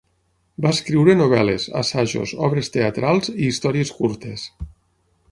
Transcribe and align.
Va 0.65 0.69
escriure 0.75 1.13
novel·les, 1.17 1.67
assajos, 1.81 2.33
obres 2.47 2.73
teatrals 2.77 3.29
i 3.35 3.51
històries 3.51 3.93
curtes. 3.99 4.47